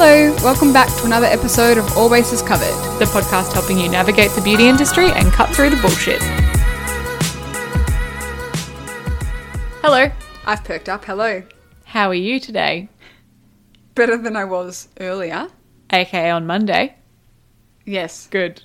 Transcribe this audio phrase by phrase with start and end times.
[0.00, 2.72] Hello, welcome back to another episode of All Bases Covered.
[3.00, 6.22] the podcast helping you navigate the beauty industry and cut through the bullshit.
[9.82, 10.08] Hello,
[10.46, 11.04] I've perked up.
[11.04, 11.42] Hello.
[11.86, 12.88] how are you today?
[13.96, 15.48] Better than I was earlier.
[15.92, 16.94] aka on Monday.
[17.84, 18.28] Yes.
[18.30, 18.62] Good.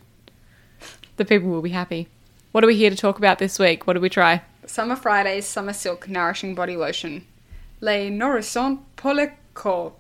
[1.18, 2.10] The people will be happy.
[2.52, 3.88] What are we here to talk about this week?
[3.88, 4.44] What do we try?
[4.68, 7.26] Summer Fridays Summer Silk Nourishing Body Lotion.
[7.82, 9.94] Les Nourrissants pour le corps.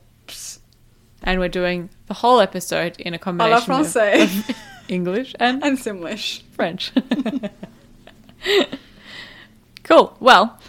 [1.23, 4.55] And we're doing the whole episode in a combination of, of
[4.87, 6.41] English and and Simlish.
[6.51, 6.91] French.
[9.83, 10.17] cool.
[10.19, 10.59] Well,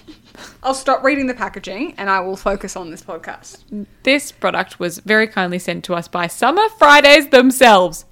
[0.62, 3.86] I'll stop reading the packaging and I will focus on this podcast.
[4.02, 8.04] this product was very kindly sent to us by Summer Fridays themselves.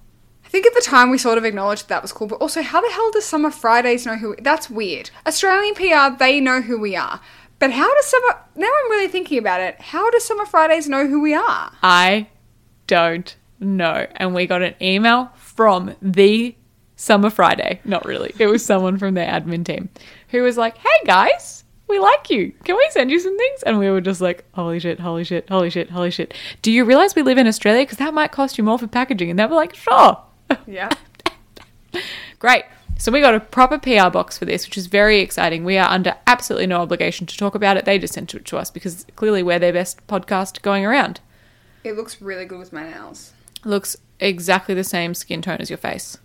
[0.44, 2.82] I think at the time we sort of acknowledged that was cool, but also how
[2.82, 4.36] the hell does Summer Fridays know who?
[4.42, 5.10] That's weird.
[5.26, 7.20] Australian PR, they know who we are.
[7.62, 8.40] But how does Summer?
[8.56, 9.80] Now I'm really thinking about it.
[9.80, 11.70] How does Summer Fridays know who we are?
[11.80, 12.26] I
[12.88, 14.04] don't know.
[14.16, 16.56] And we got an email from the
[16.96, 17.80] Summer Friday.
[17.84, 18.34] Not really.
[18.40, 19.90] It was someone from their admin team
[20.30, 22.52] who was like, hey guys, we like you.
[22.64, 23.62] Can we send you some things?
[23.62, 26.34] And we were just like, holy shit, holy shit, holy shit, holy shit.
[26.62, 27.82] Do you realize we live in Australia?
[27.82, 29.30] Because that might cost you more for packaging.
[29.30, 30.20] And they were like, sure.
[30.66, 30.90] Yeah.
[32.40, 32.64] Great.
[33.02, 35.64] So we got a proper PR box for this, which is very exciting.
[35.64, 37.84] We are under absolutely no obligation to talk about it.
[37.84, 41.18] They just sent it to us because clearly we're their best podcast going around.
[41.82, 43.32] It looks really good with my nails.
[43.64, 46.16] Looks exactly the same skin tone as your face.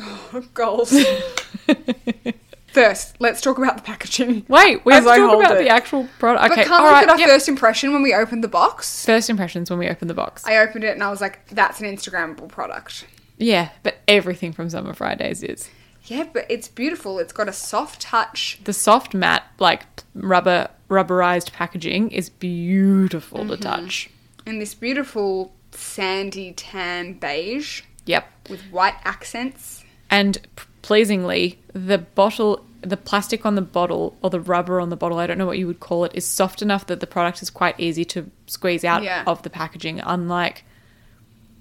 [0.00, 0.92] Oh, goals.
[2.72, 4.46] First, let's talk about the packaging.
[4.48, 5.62] Wait, we have to I talk about it.
[5.62, 6.46] the actual product.
[6.46, 7.02] Okay, but can't all right.
[7.02, 7.28] look at our yep.
[7.28, 9.06] first impression when we opened the box?
[9.06, 10.44] First impressions when we opened the box.
[10.44, 13.06] I opened it and I was like, that's an Instagrammable product.
[13.38, 15.70] yeah, but everything from Summer Fridays is
[16.06, 17.18] Yeah, but it's beautiful.
[17.18, 18.58] It's got a soft touch.
[18.64, 19.82] the soft matte, like
[20.14, 23.48] rubber rubberized packaging is beautiful Mm-hmm.
[23.50, 24.10] to touch.
[24.46, 29.84] And this beautiful sandy tan beige Yep, with white accents.
[30.08, 30.38] and
[30.82, 35.26] pleasingly, the bottle, the plastic on the bottle or the rubber on the bottle, I
[35.26, 37.74] don't know what you would call it, is soft enough that the product is quite
[37.80, 39.24] easy to squeeze out Yeah.
[39.26, 39.98] of the packaging.
[40.00, 40.62] Unlike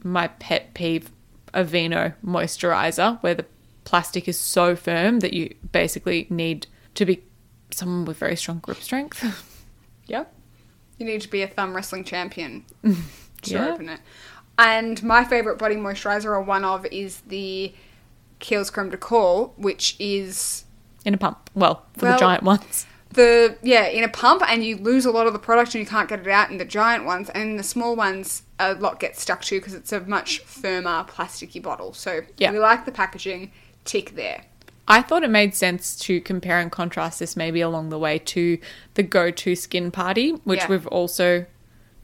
[0.03, 1.09] my pet peeve,
[1.55, 3.45] Aveeno moisturizer, where the
[3.85, 7.23] plastic is so firm that you basically need to be
[7.71, 9.23] someone with very strong grip strength.
[10.07, 10.33] yep.
[10.97, 12.95] You need to be a thumb wrestling champion to
[13.45, 13.69] Yeah.
[13.69, 13.99] open it.
[14.57, 17.73] And my favorite body moisturizer, or one of, is the
[18.39, 20.63] Kiehl's Creme de Corps, which is
[21.03, 21.49] In a pump.
[21.53, 22.85] Well, for Well- the giant ones.
[23.11, 25.85] the yeah in a pump, and you lose a lot of the product, and you
[25.89, 29.21] can't get it out in the giant ones, and the small ones, a lot gets
[29.21, 31.93] stuck to because it's a much firmer plasticky bottle.
[31.93, 32.51] So Yeah.
[32.51, 33.51] we like the packaging.
[33.85, 34.43] Tick there.
[34.87, 38.59] I thought it made sense to compare and contrast this maybe along the way to
[38.93, 40.67] the Go To Skin Party, which Yeah.
[40.67, 41.45] we've also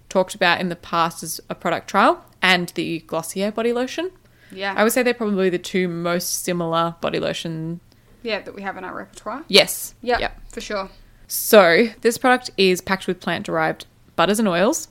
[0.09, 4.11] talked about in the past as a product trial, and the Glossier body lotion.
[4.51, 7.81] Yeah, I would say they're probably the two most similar body lotion.
[8.23, 9.43] yeah, that we have in our repertoire.
[9.47, 9.95] Yes.
[10.01, 10.41] Yeah, Yep.
[10.51, 10.89] for sure.
[11.27, 14.89] So this product is packed with plant derived butters and oils.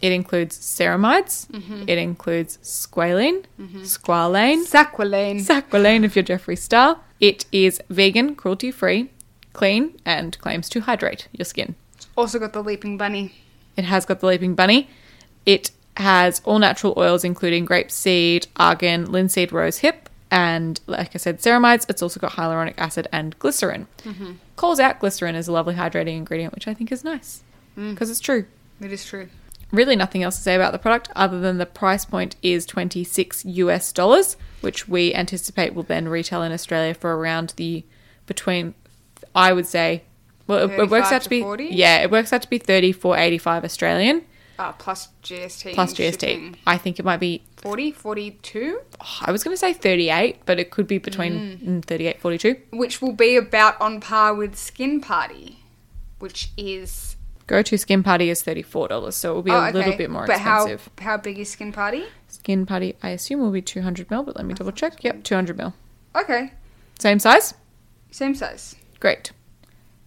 [0.00, 1.48] It includes ceramides.
[1.48, 1.84] Mm-hmm.
[1.88, 3.82] It includes squalene, mm-hmm.
[3.82, 5.44] squalane, Saqualane.
[5.44, 7.00] Sacqualane if you're Jeffree Star.
[7.20, 9.10] It is vegan, cruelty free,
[9.52, 11.74] clean, and claims to hydrate your skin.
[11.96, 13.34] It's also got the leaping bunny.
[13.76, 14.88] It has got the leaping bunny.
[15.44, 21.40] It has all natural oils, including grapeseed, argan, linseed, rose hip, and like I said,
[21.40, 21.86] ceramides.
[21.88, 23.88] It's also got hyaluronic acid and glycerin.
[24.04, 24.32] Mm-hmm.
[24.56, 27.42] Calls out glycerin as a lovely hydrating ingredient, which I think is nice
[27.76, 27.90] mm.
[27.90, 28.46] because it's true.
[28.80, 29.28] It is true.
[29.70, 33.44] Really, nothing else to say about the product other than the price point is 26
[33.44, 37.84] US dollars, which we anticipate will then retail in Australia for around the
[38.26, 38.74] between,
[39.34, 40.04] I would say,
[40.46, 41.66] well, it, works out to be 40?
[41.66, 44.24] yeah, it works out to be 34.85 Australian
[44.58, 45.74] Uh, plus GST.
[45.74, 46.20] plus Plus GST.
[46.20, 46.56] shipping.
[46.66, 47.42] I think it might be.
[47.58, 51.84] 40, 42, oh, I was going to say 38, but it could be between mm.
[51.84, 52.56] 38, 42.
[52.72, 55.58] which will be about on par with Skin Party,
[56.20, 57.16] which is
[57.48, 60.26] Go to Skin Party is $34, so it will be Oh, a little bit more
[60.26, 60.88] but expensive.
[61.00, 62.04] how how big is Skin Party?
[62.28, 65.02] Skin Party, I assume, will be 200 mil, but let me double check.
[65.02, 65.74] Yep, 200 mil.
[66.14, 66.52] Okay,
[66.98, 67.54] Same size?
[68.10, 68.76] same size.
[69.00, 69.32] Great.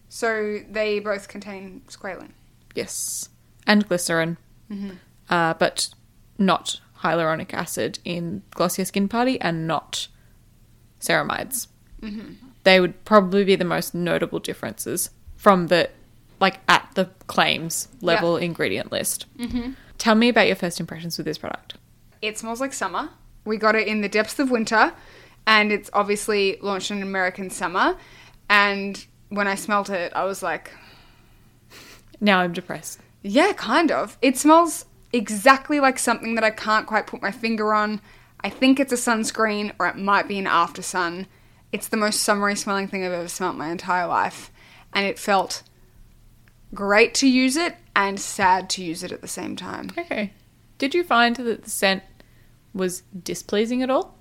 [0.10, 2.32] So they both contain squalene.
[2.76, 3.30] Yes,
[3.68, 4.38] and glycerin,
[5.30, 5.90] uh, but
[6.38, 10.08] not hyaluronic acid in Glossier Skin Party, and not
[11.00, 11.68] ceramides.
[12.64, 15.90] They would probably be the most notable differences from the
[16.42, 19.28] like at the claims level ingredient list.
[19.38, 19.72] Mm-hmm.
[19.98, 21.76] Tell me about your first impressions with this product.
[22.22, 23.10] It smells like summer.
[23.46, 24.94] We got it in the depths of winter,
[25.48, 27.96] and it's obviously launched in American summer.
[28.50, 30.72] And when I smelt it, I was like,
[32.20, 33.00] Now I'm depressed.
[33.24, 34.18] yeah, kind of.
[34.22, 38.02] It smells exactly like something that I can't quite put my finger on.
[38.44, 41.28] I think it's a sunscreen or it might be an after sun.
[41.72, 44.52] It's the most summery smelling thing I've ever smelled my entire life.
[44.94, 45.64] And it felt
[46.74, 49.90] great to use it and sad to use it at the same time.
[49.98, 50.34] Okay.
[50.78, 52.04] Did you find that the scent
[52.74, 54.18] was displeasing at all?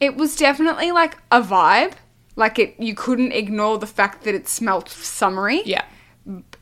[0.00, 1.92] It was definitely like a vibe.
[2.36, 5.62] Like it you couldn't ignore the fact that it smelt summery.
[5.64, 5.84] Yeah.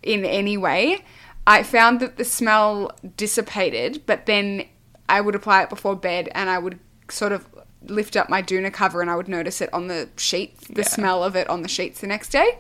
[0.03, 1.05] in any way.
[1.47, 4.67] I found that the smell dissipated, but then
[5.09, 6.79] I would apply it before bed and I would
[7.11, 7.47] sort of
[7.83, 10.89] lift up my doona cover and I would notice it on the sheets, the Yeah.
[10.89, 12.59] smell of it on the sheets the next day.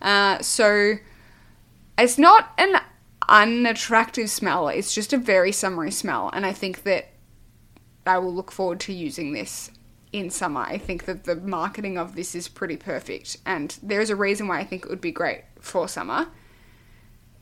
[0.00, 0.94] Uh, so
[1.98, 2.80] it's not an
[3.28, 6.30] unattractive smell, it's just a very summery smell.
[6.32, 7.08] And I think that
[8.06, 9.70] I will look forward to using this
[10.12, 10.62] in summer.
[10.62, 14.60] I think that the marketing of this is pretty perfect, and there's a reason why
[14.60, 16.28] I think it would be great for summer.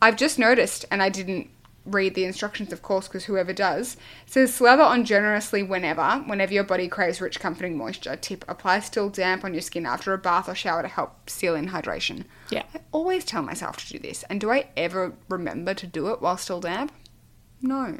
[0.02, 1.50] I've just noticed, and I didn't
[1.86, 3.96] read the instructions, of course, because whoever does,
[4.26, 8.16] says slather on generously whenever, whenever your body craves rich, comforting moisture.
[8.16, 11.54] Tip: apply still damp on your skin after a bath or shower to help seal
[11.54, 12.24] in hydration.
[12.50, 12.64] Yeah.
[12.74, 16.20] I always tell myself to do this, and do I ever remember to do it
[16.20, 16.92] while still damp?
[17.62, 17.98] No.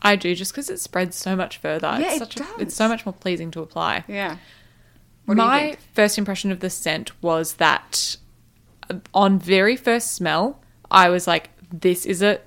[0.00, 1.96] I do just because it spreads so much further.
[2.00, 2.48] Yeah, it's it such a- does.
[2.58, 4.04] it's so much more pleasing to apply.
[4.08, 4.38] Yeah.
[5.26, 8.16] What My first impression of the scent was that
[8.90, 10.60] uh, on very first smell,
[10.90, 12.40] I was like, this is a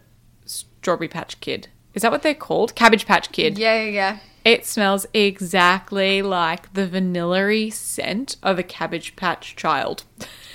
[0.85, 1.67] strawberry patch kid.
[1.95, 2.75] Is that what they're called?
[2.75, 3.57] Cabbage patch kid.
[3.57, 4.17] Yeah, yeah, yeah.
[4.43, 10.03] It smells exactly like the vanilla scent of a cabbage patch child.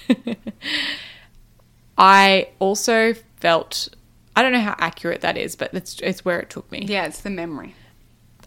[1.98, 3.88] I also felt
[4.36, 6.84] I don't know how accurate that is, but it's it's where it took me.
[6.86, 7.74] Yeah, it's the memory.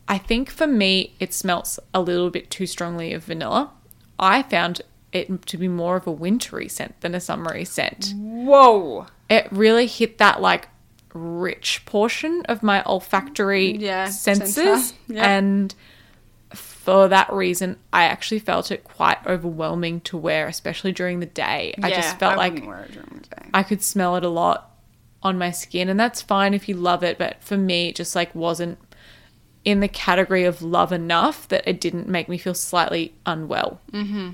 [0.07, 3.71] I think for me, it smells a little bit too strongly of vanilla.
[4.17, 4.81] I found
[5.11, 8.13] it to be more of a wintry scent than a summery scent.
[8.15, 9.07] Whoa.
[9.29, 10.69] It really hit that like
[11.13, 14.93] rich portion of my olfactory Yeah, senses.
[15.07, 15.29] Yeah.
[15.29, 15.73] And
[16.53, 21.73] for that reason, I actually felt it quite overwhelming to wear, especially during the day.
[21.81, 23.49] I just felt like wear it during the day.
[23.53, 24.71] I could smell it a lot
[25.21, 27.17] on my skin, and that's fine if you love it.
[27.17, 28.77] But for me, it just like wasn't
[29.63, 33.79] in the category of love enough that it didn't make me feel slightly unwell.
[33.91, 34.31] Mm-hmm.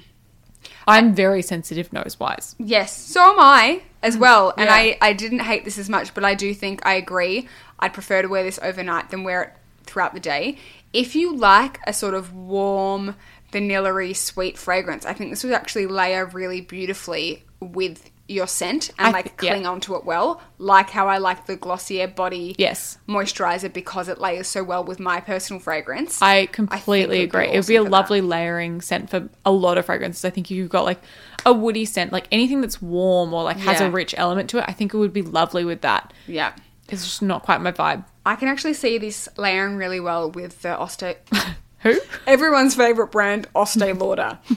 [0.87, 2.55] I'm very sensitive nose wise.
[2.57, 4.53] Yes, so am I as mm, well.
[4.57, 4.73] And Yeah.
[4.73, 7.47] I, I didn't hate this as much, but I do think I agree.
[7.79, 9.53] I'd prefer to wear this overnight than wear it
[9.83, 10.57] throughout the day.
[10.93, 13.15] If you like a sort of warm,
[13.51, 19.07] vanilla sweet fragrance, I think this would actually layer really beautifully with your scent and
[19.07, 19.69] I like cling yeah.
[19.69, 20.41] onto it well.
[20.57, 22.97] Like how I like the Glossier body Yes.
[23.07, 26.21] moisturizer because it layers so well with my personal fragrance.
[26.21, 27.47] I completely be agree.
[27.47, 27.89] it would be a for that.
[27.91, 30.23] lovely layering scent for a lot of fragrances.
[30.25, 31.01] I think you've got like
[31.45, 33.87] a woody scent, like anything that's warm or like has Yeah.
[33.87, 36.13] a rich element to it, I think it would be lovely with that.
[36.27, 36.53] yeah.
[36.91, 38.03] It's just not quite my vibe.
[38.25, 41.17] I can actually see this layering really well with the Oste.
[41.81, 41.99] Who?
[42.25, 44.39] Everyone's favorite brand, Estee Lauder.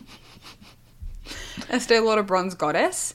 [1.70, 3.14] Estee Lauder Bronze Goddess.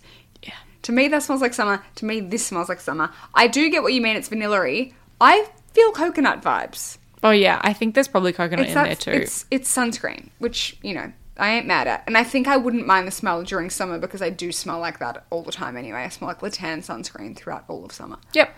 [0.88, 1.84] To me, that smells like summer.
[1.96, 3.12] To me, this smells like summer.
[3.34, 4.16] I do get what you mean.
[4.16, 4.86] It's vanilla
[5.20, 6.98] I feel coconut vibes.
[7.22, 9.12] Oh yeah, I think there's probably coconut It's in there too.
[9.12, 12.88] It's it's sunscreen, which you know I ain't mad at, and I think I wouldn't
[12.88, 16.04] mind the smell during summer because I do smell like that all the time anyway.
[16.04, 18.16] I smell like Le Tan sunscreen throughout all of summer.
[18.32, 18.56] Yep.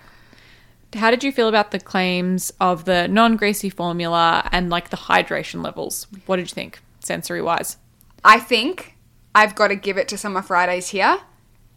[0.93, 5.63] How did you feel about the claims of the non-greasy formula and like the hydration
[5.63, 6.05] levels?
[6.27, 7.77] What did you think, sensory wise?
[8.23, 8.97] I think
[9.33, 11.21] I've got to give it to Summer Fridays here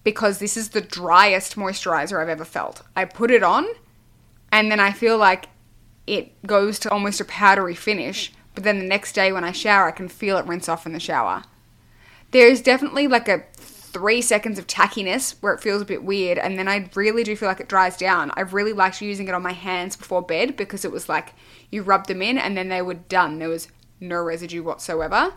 [0.05, 2.83] because this is the driest moisturizer I've ever felt.
[2.97, 3.67] I put it on
[4.51, 5.49] and then I feel like
[6.07, 9.89] it goes to almost a powdery finish, but then the next day when I shower,
[9.89, 11.45] I can feel it rinse off in the shower.
[12.33, 16.39] There is definitely like a three seconds of tackiness where it feels a bit weird,
[16.39, 18.33] and then I really do feel like it dries down.
[18.35, 21.35] I really liked using it on my hands before bed because it was like
[21.71, 23.39] you rubbed them in and then they were done.
[23.39, 23.69] There was
[24.01, 25.35] no residue whatsoever.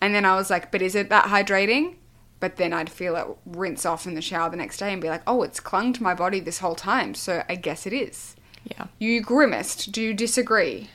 [0.00, 1.96] And then I was like, but is it that hydrating?
[2.42, 5.08] But then I'd feel it rinse off in the shower the next day and be
[5.08, 8.34] like, oh, it's clung to my body this whole time, so I guess it is.
[8.64, 8.86] Yeah.
[8.98, 9.92] You grimaced.
[9.92, 10.90] Do you disagree?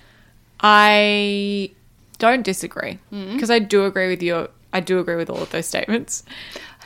[0.59, 1.71] I
[2.19, 3.33] don't disagree Mm-hmm.
[3.33, 4.49] because I do agree with you.
[4.73, 6.23] I do agree with all of those statements,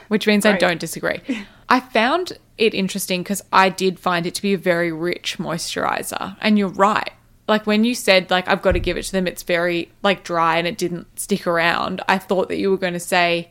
[0.09, 1.19] which means I don't disagree.
[1.67, 6.37] I found it interesting because I did find it to be a very rich moisturizer,
[6.39, 7.11] and you're right.
[7.47, 10.23] Like when you said like I've got to give it to them, it's very like
[10.23, 12.01] dry and it didn't stick around.
[12.07, 13.49] I thought that you were going to say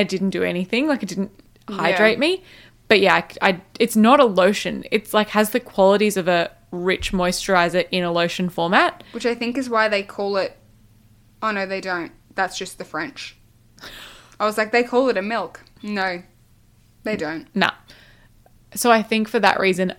[0.00, 1.30] it didn't do anything, like it didn't
[1.68, 2.42] hydrate me.
[2.88, 4.84] But yeah, I, I- it's not a lotion.
[4.90, 9.02] It's like has the qualities of a rich moisturizer in a lotion format.
[9.12, 10.56] Which I think is why they call it.
[11.42, 12.12] Oh no, they don't.
[12.34, 13.36] That's just the French.
[14.40, 15.64] I was like, they call it a milk.
[15.82, 16.22] No,
[17.04, 17.46] they don't.
[17.54, 17.72] Nah.
[18.74, 19.94] So I think for that reason,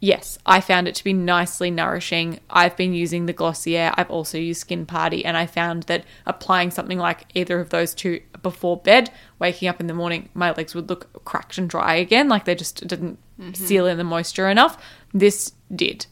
[0.00, 2.40] yes, I found it to be nicely nourishing.
[2.48, 3.92] I've been using the Glossier.
[3.96, 7.94] I've also used Skin Party, and I found that applying something like either of those
[7.94, 11.94] two before bed, waking up in the morning, my legs would look cracked and dry
[11.94, 13.52] again, like they just didn't mm-hmm.
[13.52, 14.82] seal in the moisture enough.
[15.12, 16.06] This did.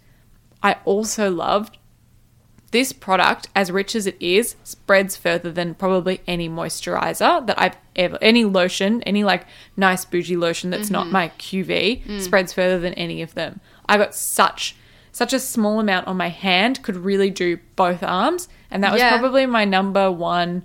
[0.62, 1.78] I also loved
[2.70, 7.76] this product, as rich as it is, spreads further than probably any moisturizer that I've
[7.96, 11.12] ever, any lotion, any like nice bougie lotion that's not mm-hmm.
[11.12, 12.20] my QV, mm.
[12.20, 13.60] spreads further than any of them.
[13.88, 14.76] I got such,
[15.12, 18.48] such a small amount on my hand, could really do both arms.
[18.70, 19.16] And that was Yeah.
[19.18, 20.64] probably my number one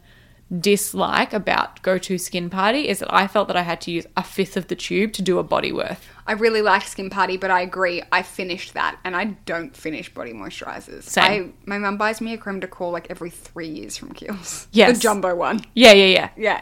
[0.59, 4.05] dislike about Go To Skin Party is that I felt that I had to use
[4.15, 6.07] a fifth of the tube to do a body worth.
[6.27, 8.03] I really like Skin Party, but I agree.
[8.11, 11.03] I finished that, and I don't finish body moisturizers.
[11.03, 11.55] Same.
[11.65, 14.67] I, my mum buys me a creme de corps like every three years from Kiehl's.
[14.71, 14.97] Yes.
[14.97, 15.61] the jumbo one.
[15.73, 16.29] Yeah, yeah, yeah.
[16.37, 16.61] Yeah,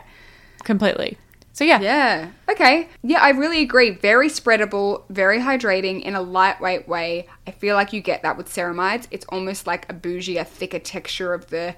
[0.63, 1.17] Completely.
[1.53, 1.81] So yeah.
[1.81, 2.31] yeah.
[2.49, 2.87] Okay.
[3.03, 3.91] Yeah, I really agree.
[3.91, 7.27] Very spreadable, very hydrating in a lightweight way.
[7.45, 9.07] I feel like you get that with ceramides.
[9.11, 11.75] It's almost like a bougie, a thicker texture of the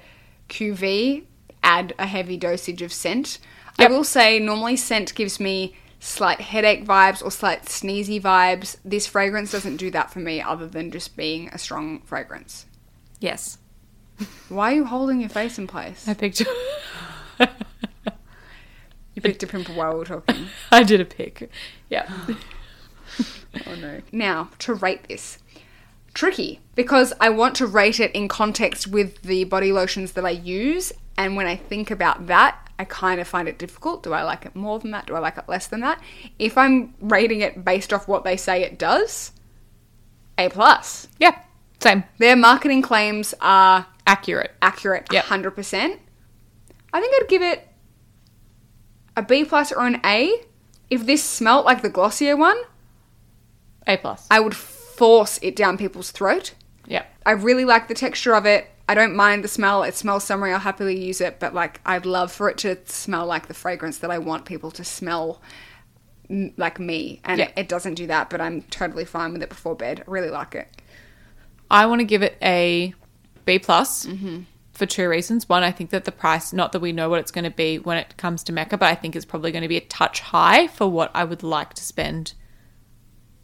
[0.49, 1.25] QV.
[1.63, 3.39] Add a heavy dosage of scent.
[3.79, 3.89] Yep.
[3.89, 8.75] I will say, normally scent gives me slight headache vibes or slight sneezy vibes.
[8.83, 12.65] This fragrance doesn't do that for me, other than just being a strong fragrance.
[13.19, 13.57] Yes.
[14.49, 16.07] Why are you holding your face in place?
[16.07, 16.41] I picked
[19.15, 20.47] You picked a pimple while we were talking.
[20.71, 21.49] I did a pick.
[21.89, 22.11] Yeah.
[23.67, 24.01] Oh no.
[24.11, 25.37] Now, to rate this.
[26.15, 30.31] Tricky because I want to rate it in context with the body lotions that I
[30.31, 34.01] use, and when I think about that, I kind of find it difficult.
[34.01, 35.05] Do I like it more than that?
[35.05, 36.01] Do I like it less than that?
[36.39, 39.31] If I'm rating it based off what they say it does,
[40.39, 41.07] A plus.
[41.19, 41.37] Yeah.
[41.79, 42.03] Same.
[42.17, 44.51] Their marketing claims are Accurate.
[44.63, 45.25] accurate Yep.
[45.25, 45.99] 100%.
[46.91, 47.67] I think I'd give it
[49.15, 50.33] a B plus or an A.
[50.89, 52.57] If this smelt like the Glossier one,
[53.87, 54.27] A plus.
[54.29, 56.53] I would force it down people's throat.
[56.85, 57.03] yeah.
[57.25, 58.69] I really like the texture of it.
[58.89, 59.83] I don't mind the smell.
[59.83, 60.51] It smells summery.
[60.51, 63.97] I'll happily use it, but like I'd love for it to smell like the fragrance
[63.99, 65.41] that I want people to smell
[66.29, 67.21] m- like me.
[67.23, 67.45] And Yeah.
[67.45, 70.03] it, it doesn't do that, but I'm totally fine with it before bed.
[70.05, 70.67] I really like it.
[71.71, 72.93] I want to give it a
[73.45, 74.41] B plus mm-hmm.
[74.73, 75.47] For two reasons.
[75.47, 77.77] One, I think that the price, not that we know what it's going to be
[77.79, 80.19] when it comes to Mecca, but I think it's probably going to be a touch
[80.21, 82.33] high for what I would like to spend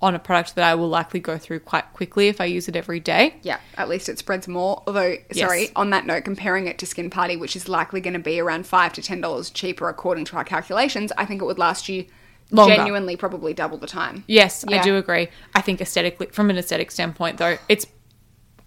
[0.02, 2.76] on a product that I will likely go through quite quickly if I use it
[2.78, 3.36] every day.
[3.42, 4.82] Yeah, at least it spreads more.
[4.88, 5.72] Although, sorry, Yes.
[5.76, 8.66] on that note, comparing it to Skin Party, which is likely going to be around
[8.66, 12.06] five to ten dollars cheaper according to our calculations, I think it would last you
[12.50, 12.76] Longer.
[12.78, 14.24] genuinely probably double the time.
[14.26, 15.28] Yes, I do agree.
[15.54, 17.86] I think aesthetically, from an aesthetic standpoint, though, it's,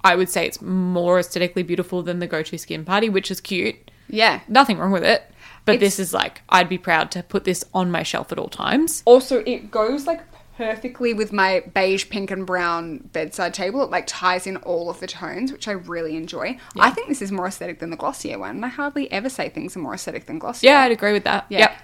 [0.05, 3.41] I would say it's more aesthetically beautiful than the Go To Skin Party, which is
[3.41, 3.77] cute.
[4.09, 4.41] Yeah.
[4.49, 5.23] Nothing wrong with it.
[5.65, 8.39] But It's- this is like, I'd be proud to put this on my shelf at
[8.39, 9.03] all times.
[9.07, 10.21] Also, it goes like
[10.57, 13.83] perfectly with my beige, pink, and brown bedside table.
[13.83, 16.59] It like ties in all of the tones, which I really enjoy.
[16.79, 19.49] I think this is more aesthetic than the Glossier one, and I hardly ever say
[19.49, 20.69] things are more aesthetic than Glossier.
[20.71, 21.47] Yeah, I'd agree with that.
[21.49, 21.61] Yeah.
[21.61, 21.77] Yep.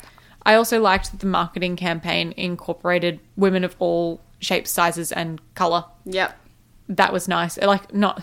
[0.45, 5.85] I also liked that the marketing campaign incorporated women of all shapes, sizes, and color.
[6.05, 6.37] Yep.
[6.89, 7.59] That was nice.
[7.59, 8.23] Like, not,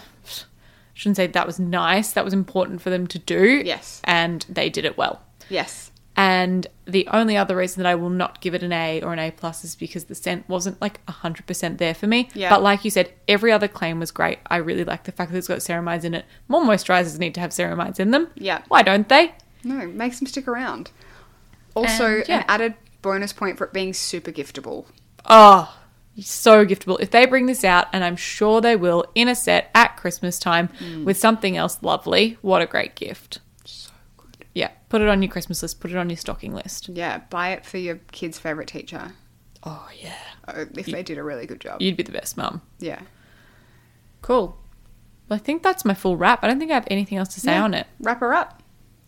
[0.94, 2.14] shouldn't say that was nice.
[2.14, 3.62] That was important for them to do.
[3.66, 4.02] Yes.
[4.04, 5.22] And they did it well.
[5.50, 5.92] Yes.
[6.18, 9.20] And the only other reason that I will not give it an A or an
[9.20, 12.30] A plus is because the scent wasn't like 100% there for me.
[12.34, 12.50] Yeah.
[12.50, 14.40] But like you said, every other claim was great.
[14.48, 16.26] I really like the fact that it's got ceramides in it.
[16.48, 18.30] More moisturizers need to have ceramides in them.
[18.36, 18.62] Yeah.
[18.70, 19.34] Why don't they?
[19.66, 20.92] No, makes them stick around.
[21.76, 22.38] Also, And, yeah.
[22.38, 24.86] an added bonus point for it being super giftable.
[25.26, 25.78] Oh,
[26.20, 26.98] so giftable.
[27.00, 30.40] If they bring this out, and I'm sure they will, in a set at Christmas
[30.40, 30.70] time
[31.04, 33.40] with something else lovely, what a great gift.
[33.66, 34.46] So good.
[34.54, 36.90] Yeah, put it on your Christmas list, put it on your stocking list.
[36.90, 39.12] Yeah, buy it for your kid's favorite teacher
[39.64, 40.14] Oh, yeah.
[40.48, 41.82] uh, if they did a really good job.
[41.82, 42.62] You'd be the best mum.
[42.80, 43.02] Yeah.
[44.22, 44.58] Cool.
[45.28, 46.44] Well, I think that's my full wrap.
[46.44, 47.64] I don't think I have anything else to say Yeah.
[47.64, 47.88] on it.
[48.00, 48.62] Wrap her up.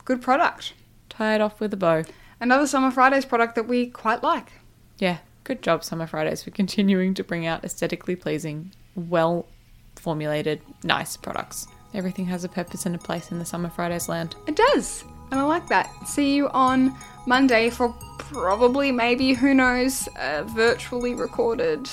[0.06, 0.74] Good product.
[1.10, 2.04] Tie it off with a bow.
[2.40, 4.54] Another Summer Fridays product that we quite like.
[5.00, 9.48] Yeah, good job, Summer Fridays, for continuing to bring out aesthetically pleasing, well
[9.96, 11.68] formulated, nice products.
[11.94, 14.36] Everything has a purpose and a place in the Summer Fridays land.
[14.46, 15.06] It does.
[15.32, 15.90] And I like that.
[16.06, 16.94] See you on
[17.26, 21.90] Monday for probably, maybe, who knows, a virtually recorded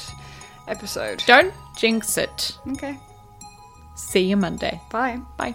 [0.66, 1.23] episode.
[1.26, 2.58] Don't jinx it.
[2.73, 2.99] Okay.
[3.94, 4.80] See you Monday.
[4.90, 5.20] Bye.
[5.37, 5.54] Bye.